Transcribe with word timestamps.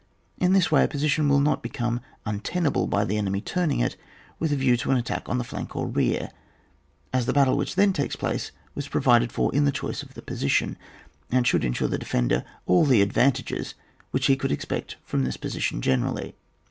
In 0.39 0.53
this 0.53 0.71
way 0.71 0.83
a 0.83 0.87
position 0.87 1.29
will 1.29 1.39
not 1.39 1.61
become 1.61 2.01
untenable 2.25 2.87
by 2.87 3.05
the 3.05 3.17
enemy 3.17 3.39
turning 3.39 3.81
it 3.81 3.95
with 4.39 4.51
a 4.51 4.55
view 4.55 4.75
to 4.77 4.89
an 4.89 4.97
attack 4.97 5.29
on 5.29 5.37
the 5.37 5.43
flank 5.43 5.75
or 5.75 5.85
rear, 5.85 6.31
as 7.13 7.27
the 7.27 7.33
battle 7.33 7.55
which 7.55 7.75
then 7.75 7.93
takes 7.93 8.15
place 8.15 8.49
was 8.73 8.87
pro 8.87 8.99
vided 8.99 9.31
for 9.31 9.53
in 9.53 9.65
the 9.65 9.71
choice 9.71 10.01
of 10.01 10.15
the 10.15 10.23
position, 10.23 10.75
and 11.29 11.45
should 11.45 11.63
ensure 11.63 11.87
the 11.87 11.99
defender 11.99 12.43
all 12.65 12.83
the 12.83 13.03
advantages 13.03 13.75
which 14.09 14.25
he 14.25 14.35
could 14.35 14.51
expect 14.51 14.95
from 15.03 15.23
this 15.23 15.37
position 15.37 15.83
generally. 15.83 16.33